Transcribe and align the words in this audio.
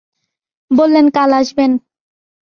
বললেন 0.71 1.05
কাল 1.09 1.31
আসবেন। 1.33 1.71